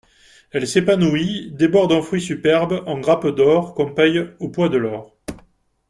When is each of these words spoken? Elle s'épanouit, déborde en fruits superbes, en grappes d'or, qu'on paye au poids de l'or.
Elle 0.49 0.67
s'épanouit, 0.67 1.51
déborde 1.51 1.91
en 1.91 2.01
fruits 2.01 2.23
superbes, 2.23 2.81
en 2.87 2.97
grappes 2.99 3.27
d'or, 3.27 3.75
qu'on 3.75 3.93
paye 3.93 4.29
au 4.39 4.49
poids 4.49 4.67
de 4.67 4.77
l'or. 4.77 5.15